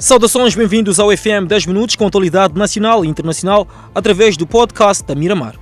[0.00, 5.14] Saudações, bem-vindos ao FM 10 Minutos com atualidade nacional e internacional através do podcast da
[5.14, 5.56] Miramar.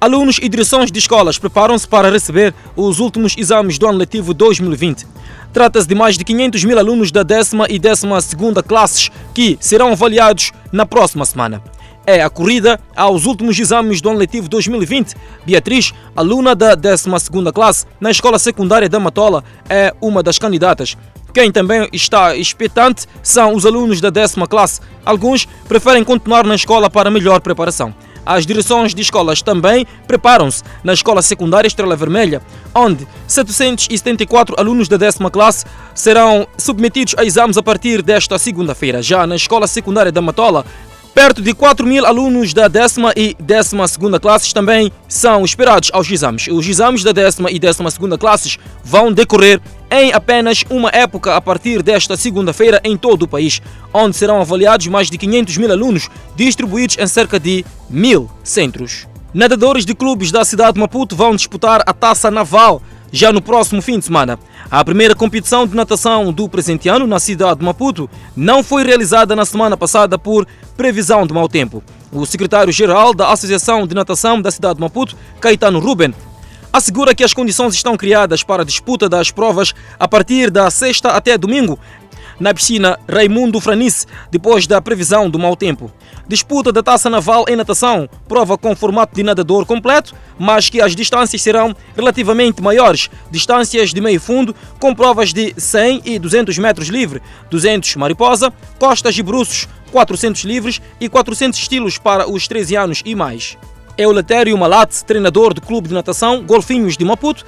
[0.00, 5.06] Alunos e direções de escolas preparam-se para receber os últimos exames do ano letivo 2020.
[5.52, 9.92] Trata-se de mais de 500 mil alunos da décima e décima segunda classes que serão
[9.92, 11.62] avaliados na próxima semana.
[12.04, 15.14] É a corrida aos últimos exames do ano letivo 2020.
[15.46, 20.96] Beatriz, aluna da 12 segunda classe na escola secundária da Matola, é uma das candidatas.
[21.32, 24.80] Quem também está expectante são os alunos da décima classe.
[25.04, 27.94] Alguns preferem continuar na escola para melhor preparação.
[28.24, 32.40] As direções de escolas também preparam-se na Escola Secundária Estrela Vermelha,
[32.72, 39.02] onde 774 alunos da décima classe serão submetidos a exames a partir desta segunda-feira.
[39.02, 40.64] Já na Escola Secundária da Matola,
[41.14, 46.10] Perto de 4 mil alunos da décima e décima segunda classes também são esperados aos
[46.10, 46.48] exames.
[46.48, 49.60] Os exames da décima e décima segunda classes vão decorrer
[49.92, 53.60] em apenas uma época a partir desta segunda-feira em todo o país,
[53.92, 59.06] onde serão avaliados mais de 500 mil alunos distribuídos em cerca de mil centros.
[59.34, 62.80] Nadadores de clubes da cidade de Maputo vão disputar a Taça Naval
[63.12, 64.38] já no próximo fim de semana.
[64.70, 69.36] A primeira competição de natação do presente ano na cidade de Maputo não foi realizada
[69.36, 71.82] na semana passada por previsão de mau tempo.
[72.10, 76.14] O secretário-geral da Associação de Natação da cidade de Maputo, Caetano Ruben,
[76.72, 81.10] assegura que as condições estão criadas para a disputa das provas a partir da sexta
[81.10, 81.78] até domingo
[82.42, 85.92] na piscina Raimundo Franice, depois da previsão do mau tempo.
[86.26, 90.96] Disputa da taça naval em natação, prova com formato de nadador completo, mas que as
[90.96, 93.08] distâncias serão relativamente maiores.
[93.30, 99.16] Distâncias de meio fundo, com provas de 100 e 200 metros livre, 200 mariposa, costas
[99.16, 103.56] e bruços, 400 livres e 400 estilos para os 13 anos e mais.
[103.96, 107.44] Euletério Malat, treinador do clube de natação Golfinhos de Maputo,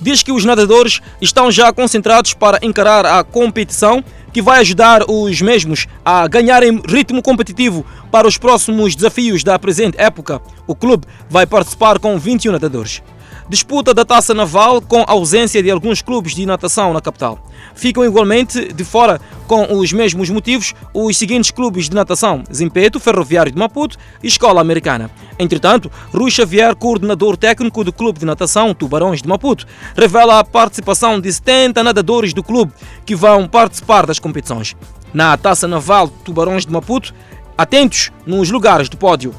[0.00, 5.40] diz que os nadadores estão já concentrados para encarar a competição que vai ajudar os
[5.40, 10.42] mesmos a ganharem ritmo competitivo para os próximos desafios da presente época.
[10.66, 13.02] O clube vai participar com 21 nadadores.
[13.48, 17.38] Disputa da taça naval com ausência de alguns clubes de natação na capital.
[17.76, 23.52] Ficam igualmente de fora, com os mesmos motivos, os seguintes clubes de natação: Zimpeto, Ferroviário
[23.52, 25.12] de Maputo e Escola Americana.
[25.38, 29.64] Entretanto, Rui Xavier, coordenador técnico do Clube de Natação Tubarões de Maputo,
[29.96, 32.72] revela a participação de 70 nadadores do clube
[33.04, 34.74] que vão participar das competições.
[35.14, 37.14] Na Taça Naval Tubarões de Maputo,
[37.56, 39.32] atentos nos lugares do pódio.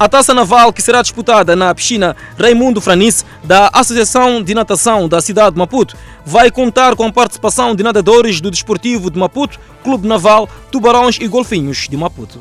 [0.00, 5.20] A taça naval que será disputada na piscina Raimundo Franice da Associação de Natação da
[5.20, 10.06] cidade de Maputo vai contar com a participação de nadadores do Desportivo de Maputo, Clube
[10.06, 12.40] Naval, Tubarões e Golfinhos de Maputo.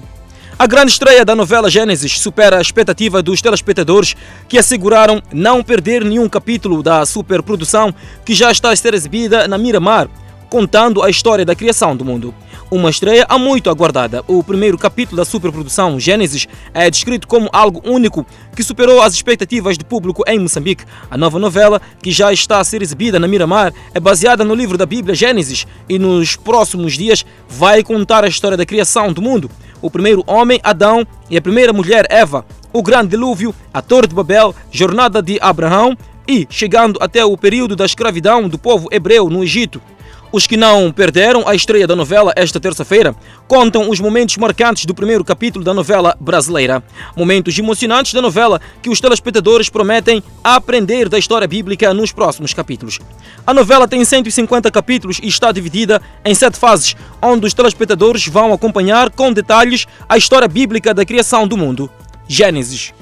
[0.59, 4.15] A grande estreia da novela Gênesis supera a expectativa dos telespectadores
[4.47, 7.91] que asseguraram não perder nenhum capítulo da superprodução
[8.23, 10.07] que já está a ser exibida na Miramar,
[10.49, 12.33] contando a história da criação do mundo.
[12.69, 14.23] Uma estreia há muito aguardada.
[14.27, 18.25] O primeiro capítulo da superprodução Gênesis é descrito como algo único
[18.55, 20.83] que superou as expectativas do público em Moçambique.
[21.09, 24.77] A nova novela, que já está a ser exibida na Miramar, é baseada no livro
[24.77, 29.49] da Bíblia Gênesis e nos próximos dias vai contar a história da criação do mundo.
[29.81, 34.15] O primeiro homem, Adão, e a primeira mulher, Eva, o grande dilúvio, a Torre de
[34.15, 35.95] Babel, jornada de Abraão
[36.27, 39.81] e chegando até o período da escravidão do povo hebreu no Egito.
[40.29, 43.15] Os que não perderam a estreia da novela esta terça-feira
[43.47, 46.83] contam os momentos marcantes do primeiro capítulo da novela brasileira.
[47.15, 52.99] Momentos emocionantes da novela que os telespectadores prometem aprender da história bíblica nos próximos capítulos.
[53.45, 58.51] A novela tem 150 capítulos e está dividida em sete fases, onde os telespectadores vão
[58.51, 61.89] acompanhar com detalhes a história bíblica da criação do mundo.
[62.27, 62.93] Gênesis.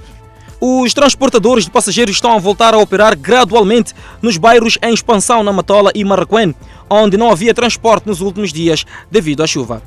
[0.62, 5.52] Os transportadores de passageiros estão a voltar a operar gradualmente nos bairros em expansão na
[5.52, 6.56] Matola e Marraquém,
[6.90, 9.82] onde não havia transporte nos últimos dias devido à chuva.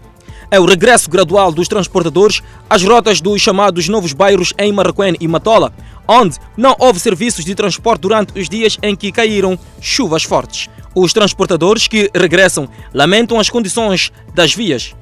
[0.50, 5.28] É o regresso gradual dos transportadores às rotas dos chamados novos bairros em Marraquém e
[5.28, 5.72] Matola,
[6.06, 10.68] onde não houve serviços de transporte durante os dias em que caíram chuvas fortes.
[10.94, 14.94] Os transportadores que regressam lamentam as condições das vias.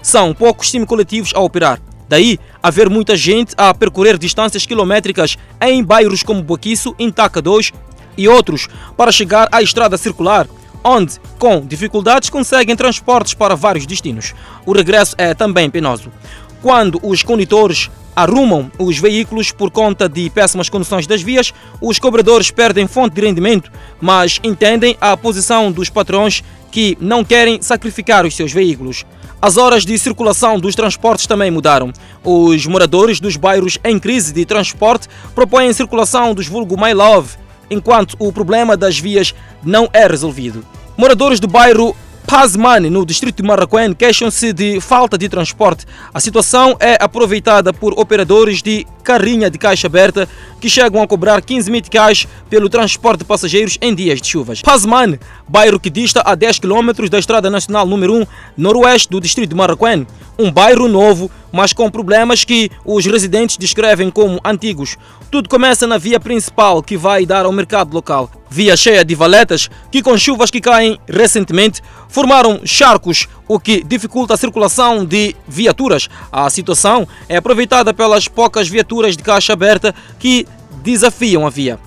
[0.00, 6.22] São poucos semicoletivos a operar Daí haver muita gente a percorrer distâncias quilométricas em bairros
[6.22, 7.72] como Boquiço, Intaca 2
[8.16, 10.46] e outros para chegar à estrada circular,
[10.84, 14.34] onde, com dificuldades, conseguem transportes para vários destinos.
[14.66, 16.12] O regresso é também penoso.
[16.60, 22.50] Quando os condutores arrumam os veículos por conta de péssimas condições das vias, os cobradores
[22.50, 28.34] perdem fonte de rendimento, mas entendem a posição dos patrões que não querem sacrificar os
[28.34, 29.04] seus veículos.
[29.40, 31.92] As horas de circulação dos transportes também mudaram.
[32.24, 37.36] Os moradores dos bairros em crise de transporte propõem circulação dos vulgo My Love,
[37.70, 40.64] enquanto o problema das vias não é resolvido.
[40.96, 41.96] Moradores do bairro
[42.26, 45.86] Pazmane, no distrito de Marraquém, queixam-se de falta de transporte.
[46.12, 50.28] A situação é aproveitada por operadores de carrinha de caixa aberta
[50.60, 54.62] que chegam a cobrar 15 meticais pelo transporte de passageiros em dias de chuvas.
[54.62, 59.50] Pazmane, bairro que dista a 10 km da Estrada Nacional número 1, noroeste do distrito
[59.50, 60.06] de Marraquém.
[60.36, 64.96] Um bairro novo, mas com problemas que os residentes descrevem como antigos.
[65.30, 68.30] Tudo começa na via principal que vai dar ao mercado local.
[68.50, 74.34] Via cheia de valetas que, com chuvas que caem recentemente, formaram charcos, o que dificulta
[74.34, 76.08] a circulação de viaturas.
[76.30, 80.46] A situação é aproveitada pelas poucas viaturas de caixa aberta que
[80.82, 81.78] desafiam a via.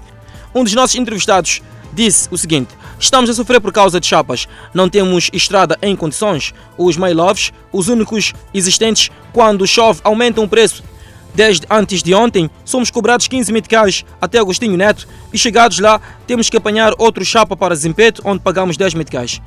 [0.53, 1.61] Um dos nossos entrevistados
[1.93, 2.69] disse o seguinte:
[2.99, 4.47] Estamos a sofrer por causa de chapas.
[4.73, 6.53] Não temos estrada em condições.
[6.77, 10.83] Os Mailoves, os únicos existentes, quando chove, aumentam o preço
[11.37, 16.49] Desde antes de ontem, somos cobrados 15 meticais até Agostinho Neto e chegados lá, temos
[16.49, 19.39] que apanhar outro chapa para Zimpeto, onde pagamos 10 meticais.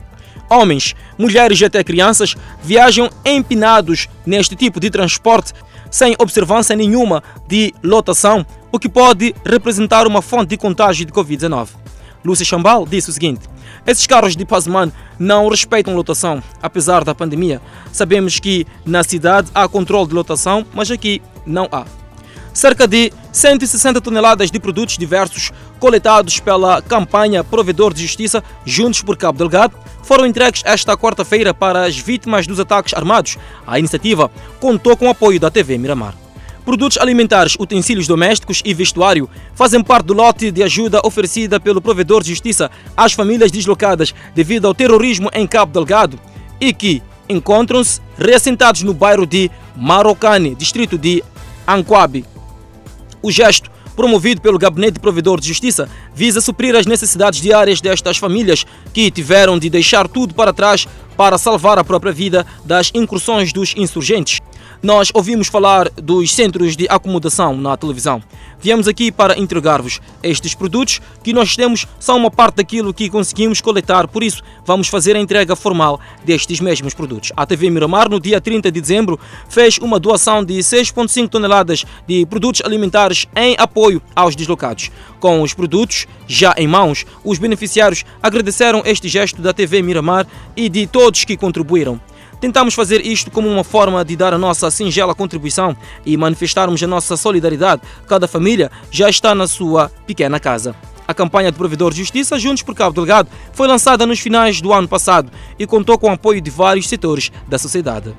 [0.50, 5.52] Homens, mulheres e até crianças viajam empinados neste tipo de transporte
[5.90, 11.68] sem observância nenhuma de lotação, o que pode representar uma fonte de contágio de Covid-19.
[12.24, 13.42] Lúcia Chambal disse o seguinte:
[13.86, 17.60] esses carros de Pazman não respeitam lotação, apesar da pandemia.
[17.92, 21.84] Sabemos que na cidade há controle de lotação, mas aqui não há.
[22.52, 29.16] Cerca de 160 toneladas de produtos diversos coletados pela campanha Provedor de Justiça Juntos por
[29.16, 29.74] Cabo Delgado
[30.10, 33.38] foram entregues esta quarta-feira para as vítimas dos ataques armados.
[33.64, 34.28] A iniciativa
[34.58, 36.16] contou com o apoio da TV Miramar.
[36.64, 42.24] Produtos alimentares, utensílios domésticos e vestuário fazem parte do lote de ajuda oferecida pelo provedor
[42.24, 46.18] de justiça às famílias deslocadas devido ao terrorismo em Cabo Delgado
[46.60, 51.22] e que encontram-se reassentados no bairro de Marocane, distrito de
[51.68, 52.24] Anquabe.
[53.22, 53.70] O gesto,
[54.00, 58.64] promovido pelo Gabinete Provedor de Justiça, visa suprir as necessidades diárias destas famílias
[58.94, 63.74] que tiveram de deixar tudo para trás para salvar a própria vida das incursões dos
[63.76, 64.40] insurgentes
[64.82, 68.22] nós ouvimos falar dos centros de acomodação na televisão.
[68.58, 73.60] Viemos aqui para entregar-vos estes produtos que nós temos são uma parte daquilo que conseguimos
[73.60, 77.32] coletar, por isso vamos fazer a entrega formal destes mesmos produtos.
[77.36, 79.18] A TV Miramar, no dia 30 de dezembro,
[79.48, 84.90] fez uma doação de 6,5 toneladas de produtos alimentares em apoio aos deslocados.
[85.20, 90.26] Com os produtos já em mãos, os beneficiários agradeceram este gesto da TV Miramar
[90.56, 92.00] e de todos que contribuíram.
[92.40, 95.76] Tentamos fazer isto como uma forma de dar a nossa singela contribuição
[96.06, 97.82] e manifestarmos a nossa solidariedade.
[98.08, 100.74] Cada família já está na sua pequena casa.
[101.06, 104.72] A campanha de provedor de justiça Juntos por Cabo Delgado foi lançada nos finais do
[104.72, 108.14] ano passado e contou com o apoio de vários setores da sociedade.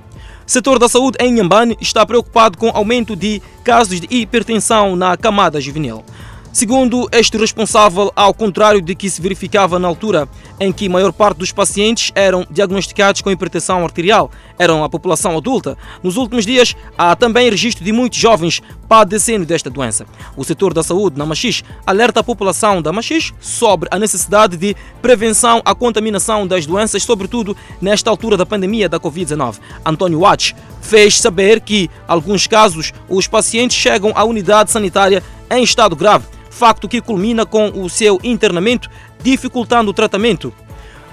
[0.46, 4.96] O setor da saúde em Nhambane está preocupado com o aumento de casos de hipertensão
[4.96, 6.04] na camada juvenil.
[6.54, 10.28] Segundo este responsável, ao contrário de que se verificava na altura
[10.60, 15.38] em que a maior parte dos pacientes eram diagnosticados com hipertensão arterial, eram a população
[15.38, 20.06] adulta, nos últimos dias há também registro de muitos jovens padecendo desta doença.
[20.36, 24.76] O setor da saúde na Machis alerta a população da Machis sobre a necessidade de
[25.02, 29.56] prevenção à contaminação das doenças, sobretudo nesta altura da pandemia da Covid-19.
[29.86, 35.64] António Watch fez saber que, em alguns casos, os pacientes chegam à unidade sanitária em
[35.64, 38.88] estado grave facto que culmina com o seu internamento,
[39.24, 40.54] dificultando o tratamento.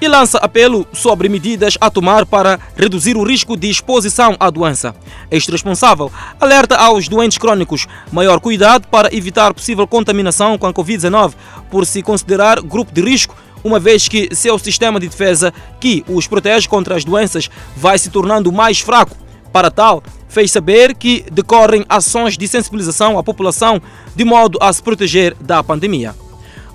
[0.00, 4.94] E lança apelo sobre medidas a tomar para reduzir o risco de exposição à doença.
[5.30, 11.32] Este responsável alerta aos doentes crônicos maior cuidado para evitar possível contaminação com a Covid-19,
[11.70, 13.34] por se considerar grupo de risco
[13.64, 18.10] uma vez que seu sistema de defesa, que os protege contra as doenças, vai se
[18.10, 19.16] tornando mais fraco.
[19.52, 23.80] Para tal, fez saber que decorrem ações de sensibilização à população
[24.14, 26.14] de modo a se proteger da pandemia.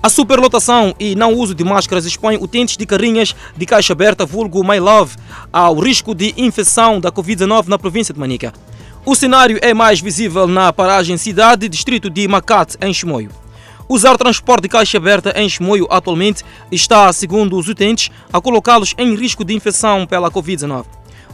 [0.02, 4.62] A superlotação e não uso de máscaras expõe utentes de carrinhas de caixa aberta vulgo
[4.62, 5.16] My Love
[5.50, 8.52] ao risco de infecção da Covid-19 na província de Manica.
[9.06, 13.30] O cenário é mais visível na paragem cidade distrito de Macate, em Chimoio.
[13.88, 19.14] Usar transporte de caixa aberta em Chimoio atualmente está, segundo os utentes, a colocá-los em
[19.14, 20.84] risco de infecção pela Covid-19.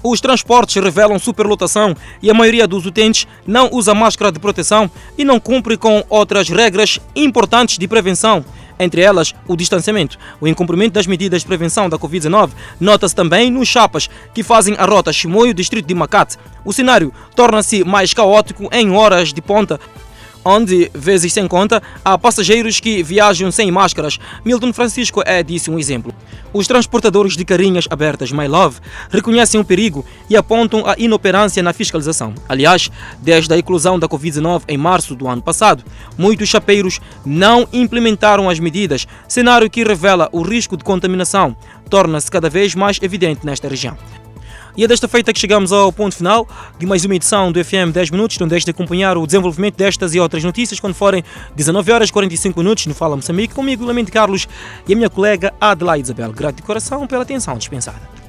[0.02, 5.25] Os transportes revelam superlotação e a maioria dos utentes não usa máscara de proteção e
[5.25, 8.42] não cumpre com outras regras importantes de prevenção,
[8.78, 10.19] entre elas o distanciamento.
[10.40, 14.87] O incumprimento das medidas de prevenção da Covid-19 nota-se também nos chapas que fazem a
[14.87, 16.38] rota Chimoio-Distrito de Macate.
[16.64, 19.78] O cenário torna-se mais caótico em horas de ponta
[20.44, 24.18] onde, vezes sem conta, há passageiros que viajam sem máscaras.
[24.44, 26.14] Milton Francisco é disso um exemplo.
[26.52, 28.80] Os transportadores de carinhas abertas My Love
[29.11, 32.35] reconhecem o perigo e apontam a inoperância na fiscalização.
[32.49, 35.85] Aliás, desde a inclusão da Covid-19 em março do ano passado,
[36.18, 41.56] muitos chapeiros não implementaram as medidas, cenário que revela o risco de contaminação.
[41.88, 43.99] torna-se cada vez mais evidente nesta região.
[44.77, 46.49] E é desta feita que chegamos ao ponto final
[46.79, 48.39] de mais uma edição do FM 10 Minutos.
[48.39, 51.25] Não deixe de acompanhar o desenvolvimento destas e outras notícias quando forem
[51.57, 54.47] 19 horas 45 minutos no Fala Moçambique, comigo, Lamento Carlos,
[54.87, 56.33] e a minha colega Adelaide Isabel.
[56.33, 58.20] Grato de coração pela atenção dispensada.